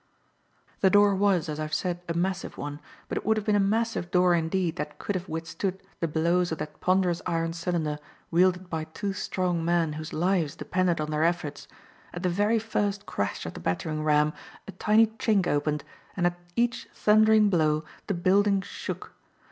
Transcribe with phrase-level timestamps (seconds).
[0.79, 3.55] The door was, as I have said, a massive one, but it would have been
[3.55, 7.99] a massive door indeed that could have withstood the blows of that ponderous iron cylinder,
[8.31, 11.67] wielded by two strong men whose lives depended on their efforts.
[12.15, 14.33] At the very first crash of the battering ram,
[14.67, 15.83] a tiny chink opened
[16.17, 19.13] and at each thundering blow, the building shook.